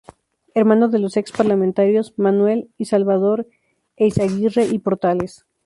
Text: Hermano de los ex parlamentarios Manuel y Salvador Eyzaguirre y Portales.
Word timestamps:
Hermano 0.55 0.87
de 0.89 0.97
los 0.97 1.15
ex 1.15 1.31
parlamentarios 1.31 2.15
Manuel 2.17 2.71
y 2.79 2.85
Salvador 2.85 3.45
Eyzaguirre 3.97 4.65
y 4.65 4.79
Portales. 4.79 5.45